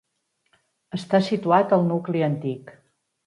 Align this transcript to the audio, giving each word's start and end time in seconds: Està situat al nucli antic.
Està 0.99 1.19
situat 1.27 1.77
al 1.77 1.85
nucli 1.91 2.25
antic. 2.31 2.73